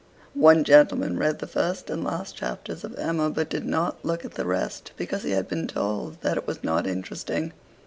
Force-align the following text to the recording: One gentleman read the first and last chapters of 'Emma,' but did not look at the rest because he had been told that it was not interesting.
One 0.33 0.63
gentleman 0.63 1.19
read 1.19 1.37
the 1.37 1.45
first 1.45 1.87
and 1.91 2.03
last 2.03 2.35
chapters 2.35 2.83
of 2.83 2.95
'Emma,' 2.97 3.29
but 3.29 3.51
did 3.51 3.65
not 3.67 4.03
look 4.03 4.25
at 4.25 4.33
the 4.33 4.45
rest 4.47 4.93
because 4.97 5.21
he 5.21 5.29
had 5.29 5.47
been 5.47 5.67
told 5.67 6.21
that 6.21 6.37
it 6.37 6.47
was 6.47 6.63
not 6.63 6.87
interesting. 6.87 7.53